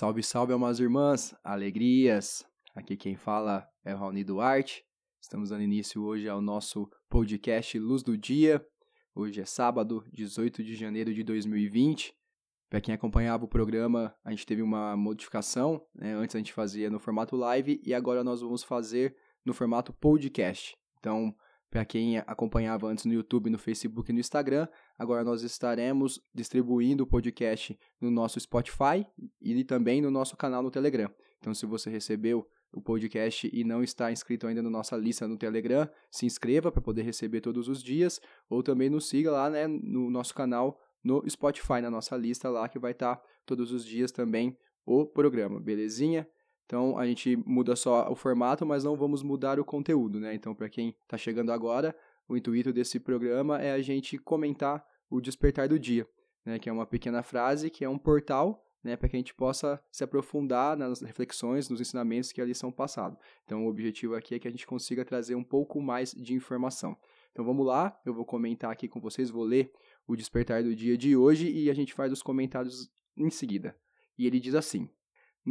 [0.00, 2.42] Salve, salve, almas irmãs, alegrias!
[2.74, 4.82] Aqui quem fala é o Raoni Duarte.
[5.20, 8.66] Estamos dando início hoje ao nosso podcast Luz do Dia.
[9.14, 12.14] Hoje é sábado, 18 de janeiro de 2020.
[12.70, 15.84] Para quem acompanhava o programa, a gente teve uma modificação.
[15.94, 16.14] Né?
[16.14, 19.14] Antes a gente fazia no formato live e agora nós vamos fazer
[19.44, 20.78] no formato podcast.
[20.98, 21.36] Então,
[21.70, 24.66] para quem acompanhava antes no YouTube, no Facebook e no Instagram,
[24.98, 29.06] agora nós estaremos distribuindo o podcast no nosso Spotify
[29.40, 31.08] e também no nosso canal no Telegram.
[31.38, 35.38] Então, se você recebeu o podcast e não está inscrito ainda na nossa lista no
[35.38, 39.66] Telegram, se inscreva para poder receber todos os dias, ou também nos siga lá né,
[39.66, 44.12] no nosso canal no Spotify, na nossa lista lá, que vai estar todos os dias
[44.12, 46.28] também o programa, belezinha?
[46.70, 50.32] Então a gente muda só o formato, mas não vamos mudar o conteúdo, né?
[50.36, 51.92] Então, para quem está chegando agora,
[52.28, 56.06] o intuito desse programa é a gente comentar o despertar do dia,
[56.46, 56.60] né?
[56.60, 58.94] Que é uma pequena frase, que é um portal, né?
[58.94, 63.18] Para que a gente possa se aprofundar nas reflexões, nos ensinamentos que ali são passados.
[63.44, 66.96] Então, o objetivo aqui é que a gente consiga trazer um pouco mais de informação.
[67.32, 69.72] Então, vamos lá, eu vou comentar aqui com vocês, vou ler
[70.06, 73.74] o despertar do dia de hoje e a gente faz os comentários em seguida.
[74.16, 74.88] E ele diz assim.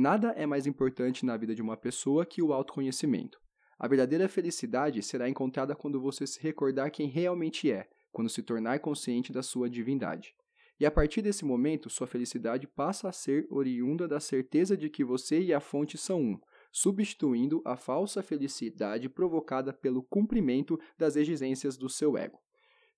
[0.01, 3.37] Nada é mais importante na vida de uma pessoa que o autoconhecimento.
[3.77, 8.79] A verdadeira felicidade será encontrada quando você se recordar quem realmente é, quando se tornar
[8.79, 10.33] consciente da sua divindade.
[10.79, 15.03] E a partir desse momento, sua felicidade passa a ser oriunda da certeza de que
[15.03, 16.39] você e a fonte são um,
[16.71, 22.39] substituindo a falsa felicidade provocada pelo cumprimento das exigências do seu ego.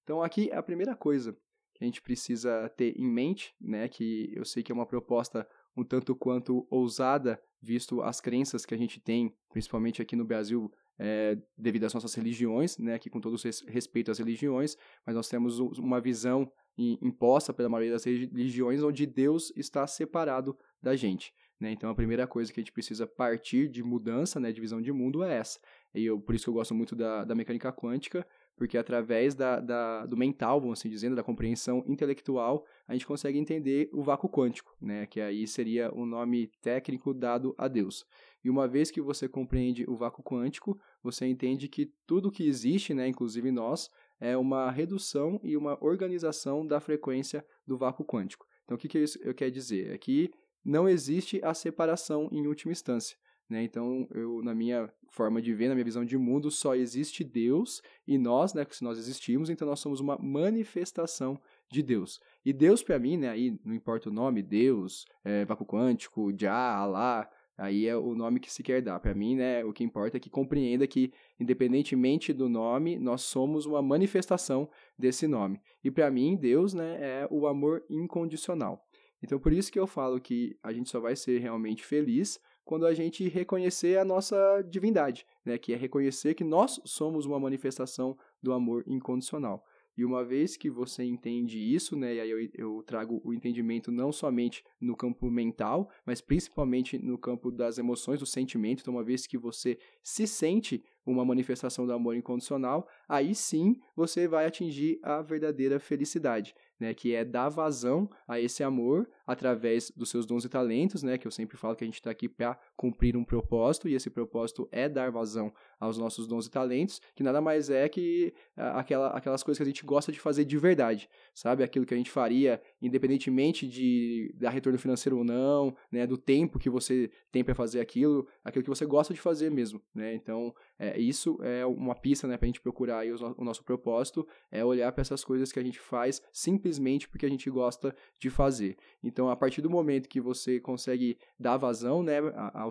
[0.03, 1.35] Então, aqui a primeira coisa
[1.73, 5.47] que a gente precisa ter em mente, né, que eu sei que é uma proposta
[5.75, 10.71] um tanto quanto ousada, visto as crenças que a gente tem, principalmente aqui no Brasil,
[10.99, 13.35] é, devido às nossas religiões, né, aqui com todo
[13.67, 19.51] respeito às religiões, mas nós temos uma visão imposta pela maioria das religiões onde Deus
[19.55, 21.33] está separado da gente.
[21.59, 21.71] Né?
[21.71, 24.91] Então a primeira coisa que a gente precisa partir de mudança, né, de visão de
[24.91, 25.59] mundo é essa.
[25.93, 28.25] E eu, por isso que eu gosto muito da, da mecânica quântica,
[28.61, 33.39] porque através da, da, do mental, vamos assim dizendo, da compreensão intelectual, a gente consegue
[33.39, 38.05] entender o vácuo quântico, né, que aí seria o nome técnico dado a Deus.
[38.43, 42.93] E uma vez que você compreende o vácuo quântico, você entende que tudo que existe,
[42.93, 48.45] né, inclusive nós, é uma redução e uma organização da frequência do vácuo quântico.
[48.63, 49.91] Então, o que, que isso quer dizer?
[49.91, 50.29] É que
[50.63, 53.17] não existe a separação em última instância.
[53.51, 53.63] Né?
[53.63, 57.81] Então, eu, na minha forma de ver, na minha visão de mundo, só existe Deus
[58.07, 61.37] e nós, né, se nós existimos, então nós somos uma manifestação
[61.69, 62.21] de Deus.
[62.45, 66.77] E Deus, para mim, né, aí não importa o nome, Deus, é, vácuo quântico, Jah,
[66.77, 69.01] Alá, aí é o nome que se quer dar.
[69.01, 73.65] Para mim, né, o que importa é que compreenda que, independentemente do nome, nós somos
[73.65, 75.59] uma manifestação desse nome.
[75.83, 78.87] E para mim, Deus né, é o amor incondicional.
[79.21, 82.85] Então, por isso que eu falo que a gente só vai ser realmente feliz quando
[82.85, 88.17] a gente reconhecer a nossa divindade, né, que é reconhecer que nós somos uma manifestação
[88.41, 89.63] do amor incondicional.
[89.97, 93.91] E uma vez que você entende isso, né, e aí eu, eu, trago o entendimento
[93.91, 98.81] não somente no campo mental, mas principalmente no campo das emoções, do sentimento.
[98.81, 104.27] Então, uma vez que você se sente uma manifestação do amor incondicional, aí sim você
[104.27, 110.09] vai atingir a verdadeira felicidade né, que é dar vazão a esse amor através dos
[110.09, 112.59] seus dons e talentos, né, que eu sempre falo que a gente está aqui para
[112.81, 117.21] cumprir um propósito, e esse propósito é dar vazão aos nossos dons e talentos, que
[117.21, 121.07] nada mais é que aquela, aquelas coisas que a gente gosta de fazer de verdade,
[121.31, 121.63] sabe?
[121.63, 126.57] Aquilo que a gente faria, independentemente de dar retorno financeiro ou não, né, do tempo
[126.57, 130.15] que você tem para fazer aquilo, aquilo que você gosta de fazer mesmo, né?
[130.15, 134.27] Então, é, isso é uma pista, né, a gente procurar aí o, o nosso propósito,
[134.51, 138.31] é olhar para essas coisas que a gente faz simplesmente porque a gente gosta de
[138.31, 138.75] fazer.
[139.03, 142.17] Então, a partir do momento que você consegue dar vazão, né,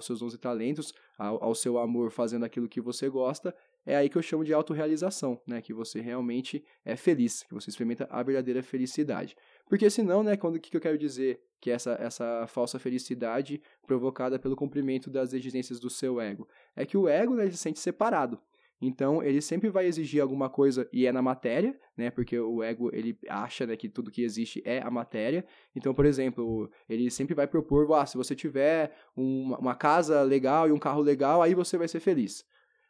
[0.00, 3.54] aos seus dons e talentos, ao, ao seu amor fazendo aquilo que você gosta,
[3.86, 5.60] é aí que eu chamo de autorrealização, né?
[5.60, 9.36] Que você realmente é feliz, que você experimenta a verdadeira felicidade.
[9.68, 11.40] Porque senão, né, quando o que eu quero dizer?
[11.60, 16.48] Que essa, essa falsa felicidade provocada pelo cumprimento das exigências do seu ego.
[16.74, 18.40] É que o ego né, ele se sente separado.
[18.80, 22.10] Então, ele sempre vai exigir alguma coisa e é na matéria, né?
[22.10, 25.44] Porque o ego, ele acha né, que tudo que existe é a matéria.
[25.76, 30.72] Então, por exemplo, ele sempre vai propor, ah, se você tiver uma, casa legal e
[30.72, 32.42] um carro legal, aí você vai ser feliz.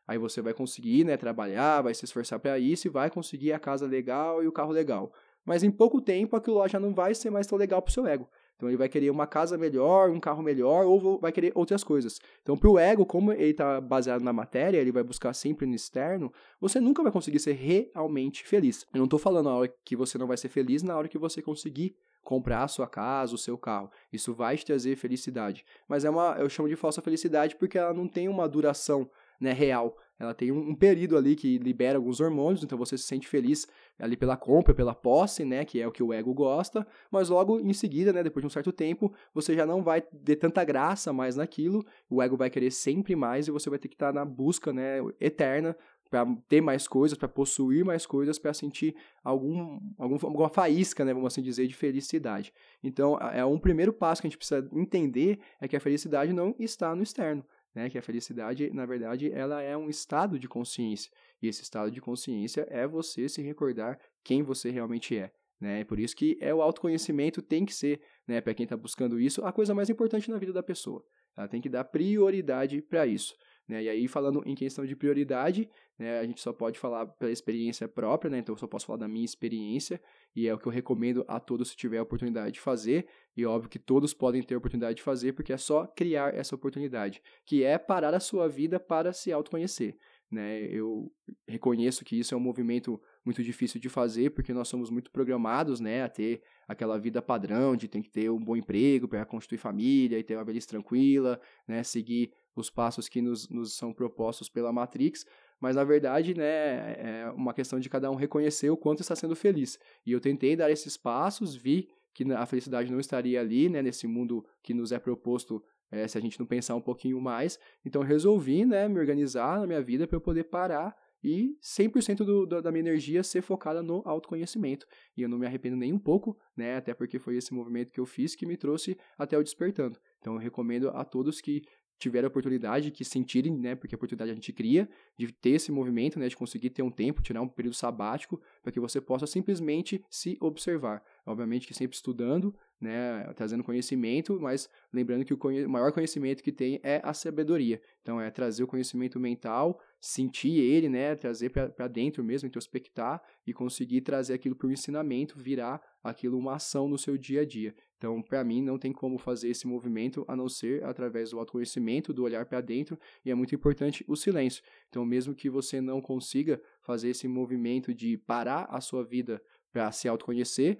[0.07, 3.59] Aí você vai conseguir, né, trabalhar, vai se esforçar para isso e vai conseguir a
[3.59, 5.13] casa legal e o carro legal.
[5.45, 7.93] Mas em pouco tempo aquilo lá já não vai ser mais tão legal para o
[7.93, 8.29] seu ego.
[8.61, 12.21] Então ele vai querer uma casa melhor, um carro melhor, ou vai querer outras coisas.
[12.43, 15.75] Então, para o ego, como ele está baseado na matéria, ele vai buscar sempre no
[15.75, 16.31] externo,
[16.61, 18.87] você nunca vai conseguir ser realmente feliz.
[18.93, 21.17] Eu não estou falando na hora que você não vai ser feliz, na hora que
[21.17, 23.91] você conseguir comprar a sua casa, o seu carro.
[24.12, 25.65] Isso vai te trazer felicidade.
[25.89, 29.09] Mas é uma, eu chamo de falsa felicidade porque ela não tem uma duração
[29.41, 29.97] né, real.
[30.19, 33.67] Ela tem um, um, período ali que libera alguns hormônios, então você se sente feliz
[33.99, 37.59] ali pela compra, pela posse, né, que é o que o ego gosta, mas logo
[37.59, 41.11] em seguida, né, depois de um certo tempo, você já não vai ter tanta graça
[41.11, 44.25] mais naquilo, o ego vai querer sempre mais e você vai ter que estar na
[44.25, 45.75] busca, né, eterna
[46.11, 51.15] para ter mais coisas, para possuir mais coisas, para sentir algum, algum, alguma faísca, né,
[51.15, 52.53] vamos assim dizer, de felicidade.
[52.83, 56.55] Então, é um primeiro passo que a gente precisa entender é que a felicidade não
[56.59, 61.11] está no externo, né, que a felicidade, na verdade, ela é um estado de consciência.
[61.40, 65.32] E esse estado de consciência é você se recordar quem você realmente é.
[65.61, 65.84] Né?
[65.84, 69.44] Por isso que é o autoconhecimento tem que ser, né, para quem está buscando isso,
[69.44, 71.05] a coisa mais importante na vida da pessoa.
[71.37, 73.34] Ela tem que dar prioridade para isso.
[73.70, 73.84] Né?
[73.84, 77.87] E aí, falando em questão de prioridade, né, a gente só pode falar pela experiência
[77.87, 78.38] própria, né?
[78.38, 80.02] então eu só posso falar da minha experiência,
[80.34, 83.06] e é o que eu recomendo a todos se tiver a oportunidade de fazer,
[83.37, 86.52] e óbvio que todos podem ter a oportunidade de fazer, porque é só criar essa
[86.52, 89.96] oportunidade, que é parar a sua vida para se autoconhecer.
[90.28, 90.62] Né?
[90.64, 91.12] Eu
[91.46, 95.81] reconheço que isso é um movimento muito difícil de fazer, porque nós somos muito programados
[95.81, 99.58] né, a ter aquela vida padrão de tem que ter um bom emprego para constituir
[99.58, 104.49] família e ter uma velhice tranquila, né, seguir os passos que nos, nos são propostos
[104.49, 105.25] pela Matrix,
[105.61, 109.37] mas na verdade, né, é uma questão de cada um reconhecer o quanto está sendo
[109.37, 109.78] feliz.
[110.06, 114.06] E eu tentei dar esses passos, vi que a felicidade não estaria ali, né, nesse
[114.06, 117.58] mundo que nos é proposto é, se a gente não pensar um pouquinho mais.
[117.84, 122.46] Então resolvi, né, me organizar na minha vida para eu poder parar e 100% do,
[122.46, 124.87] do, da minha energia ser focada no autoconhecimento.
[125.17, 128.00] E eu não me arrependo nem um pouco, né, até porque foi esse movimento que
[128.00, 129.99] eu fiz que me trouxe até o despertando.
[130.19, 131.62] Então eu recomendo a todos que
[132.00, 135.70] tiverem a oportunidade, que sentirem, né, porque a oportunidade a gente cria, de ter esse
[135.70, 139.26] movimento, né, de conseguir ter um tempo, tirar um período sabático, para que você possa
[139.26, 141.05] simplesmente se observar.
[141.26, 146.50] Obviamente que sempre estudando, né, trazendo conhecimento, mas lembrando que o, conhe maior conhecimento que
[146.50, 147.81] tem é a sabedoria.
[148.00, 153.53] Então, é trazer o conhecimento mental, sentir ele, né, trazer para dentro mesmo, introspectar e
[153.53, 157.75] conseguir trazer aquilo para o ensinamento, virar aquilo uma ação no seu dia a dia.
[158.00, 162.14] Então, para mim, não tem como fazer esse movimento a não ser através do autoconhecimento,
[162.14, 164.62] do olhar para dentro, e é muito importante o silêncio.
[164.88, 169.93] Então, mesmo que você não consiga fazer esse movimento de parar a sua vida para
[169.93, 170.79] se autoconhecer,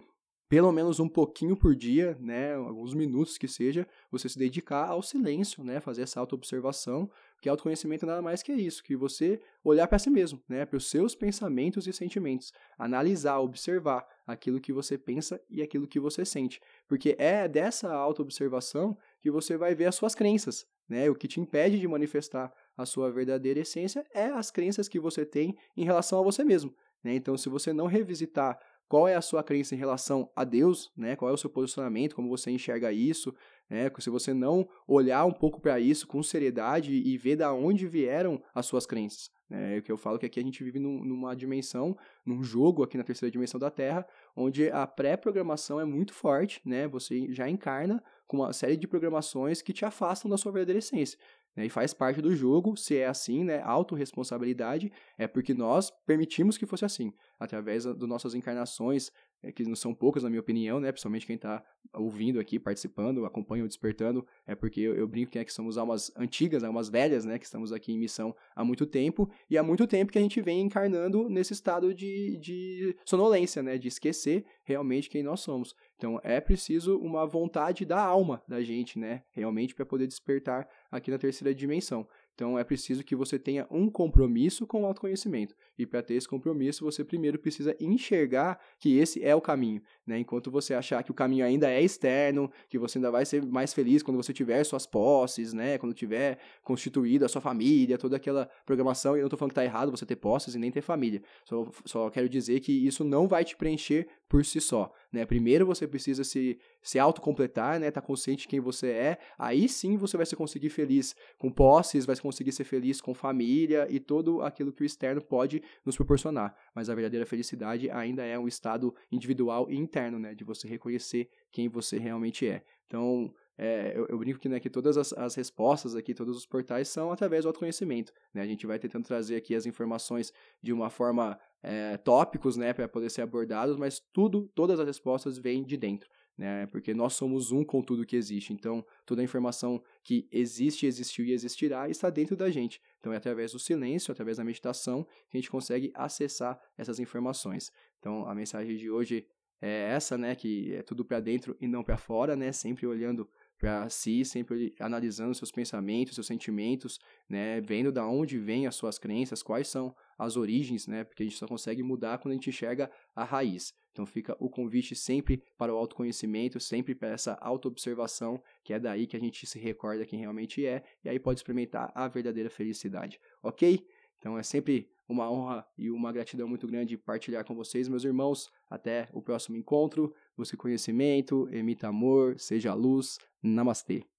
[0.49, 5.00] pelo menos um pouquinho por dia, né, alguns minutos que seja, você se dedicar ao
[5.00, 7.08] silêncio, né, fazer essa autoobservação,
[7.40, 10.90] que autoconhecimento nada mais que isso, que você olhar para si mesmo, né, para os
[10.90, 16.61] seus pensamentos e sentimentos, analisar, observar aquilo que você pensa e aquilo que você sente,
[16.88, 21.41] porque é dessa autoobservação que você vai ver as suas crenças, né, o que te
[21.41, 26.19] impede de manifestar a sua verdadeira essência é as crenças que você tem em relação
[26.19, 27.15] a você mesmo, né?
[27.15, 28.59] Então, se você não revisitar
[28.91, 31.15] qual é a sua crença em relação a Deus, né?
[31.15, 33.33] Qual é o seu posicionamento, como você enxerga isso,
[33.69, 33.88] né?
[34.00, 38.43] Se você não olhar um pouco para isso com seriedade e ver da onde vieram
[38.53, 39.76] as suas crenças, né?
[39.76, 42.83] É o que eu falo que aqui a gente vive num, numa dimensão, num jogo
[42.83, 44.05] aqui na terceira dimensão da Terra,
[44.37, 46.87] onde a pré-programação é muito forte, né?
[46.88, 51.19] Você já encarna com uma série de programações que te afastam da sua verdadeira essência.
[51.56, 56.56] Né, e faz parte do jogo, se é assim, né, autorresponsabilidade, é porque nós permitimos
[56.56, 59.11] que fosse assim, através das nossas encarnações,
[59.43, 60.93] é, que não são poucas, na minha opinião, né?
[60.93, 61.64] Principalmente quem está
[61.94, 65.79] ouvindo aqui, participando, acompanha o Despertando, é porque eu, eu brinco que, é que somos
[65.79, 67.38] almas antigas, almas velhas, né?
[67.38, 70.42] Que estamos aqui em missão há muito tempo, e há muito tempo que a gente
[70.42, 73.78] vem encarnando nesse estado de, de sonolência, né?
[73.78, 75.75] De esquecer realmente quem nós somos.
[76.00, 79.23] Então é preciso uma vontade da alma da gente, né?
[79.33, 82.09] Realmente para poder despertar aqui na terceira dimensão.
[82.35, 85.54] Então é preciso que você tenha um compromisso com o autoconhecimento.
[85.78, 89.83] E para ter esse compromisso, você primeiro precisa enxergar que esse é o caminho.
[90.07, 90.19] Né?
[90.21, 93.75] Enquanto você achar que o caminho ainda é externo, que você ainda vai ser mais
[93.75, 95.76] feliz quando você tiver suas posses, né?
[95.76, 99.16] quando tiver constituída a sua família, toda aquela programação.
[99.16, 101.23] E eu não estou falando que está errado você ter posses e nem ter família.
[101.45, 104.92] Só, só quero dizer que isso não vai te preencher por si só.
[105.12, 105.26] Né?
[105.26, 107.90] Primeiro você precisa se, se autocompletar, né?
[107.90, 109.18] Tá consciente de quem você é.
[109.37, 113.88] Aí sim você vai se conseguir feliz com posses, vai conseguir ser feliz com família
[113.90, 116.54] e todo aquilo que o externo pode nos proporcionar.
[116.72, 120.32] Mas a verdadeira felicidade ainda é um estado individual e interno, né?
[120.32, 122.62] De você reconhecer quem você realmente é.
[122.87, 126.46] Então, é, eu, eu, brinco que, né, que todas as, as, respostas aqui, todos os
[126.46, 128.10] portais são através do autoconhecimento.
[128.32, 128.40] Né?
[128.40, 130.32] A gente vai tentando trazer aqui as informações
[130.62, 135.38] de uma forma é, tópicos, né, para poder ser abordados, mas tudo, todas as respostas
[135.38, 138.52] vêm de dentro, né, porque nós somos um com tudo que existe.
[138.52, 142.81] Então, toda a informação que existe, existiu e existirá está dentro da gente.
[142.99, 147.71] Então, é através do silêncio, através da meditação, que a gente consegue acessar essas informações.
[147.99, 149.26] Então, a mensagem de hoje
[149.61, 153.29] é essa, né, que é tudo para dentro e não para fora, né, sempre olhando
[153.61, 156.99] para si, sempre analisando seus pensamentos, seus sentimentos,
[157.29, 161.26] né, vendo da onde vêm as suas crenças, quais são as origens, né, porque a
[161.26, 163.75] gente só consegue mudar quando a gente enxerga a raiz.
[163.93, 169.07] Então fica o convite sempre para o autoconhecimento, sempre para essa autoobservação, que é daí
[169.07, 173.21] que a gente se recorda quem realmente é, e aí pode experimentar a verdadeira felicidade,
[173.43, 173.87] ok?
[174.19, 178.49] Então é sempre uma honra e uma gratidão muito grande partilhar com vocês, meus irmãos.
[178.69, 180.14] Até o próximo encontro.
[180.37, 183.19] Busque conhecimento, emita amor, seja luz.
[183.42, 184.10] Намасты.